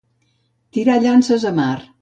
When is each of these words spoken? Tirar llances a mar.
Tirar 0.77 0.97
llances 1.05 1.47
a 1.53 1.57
mar. 1.63 1.75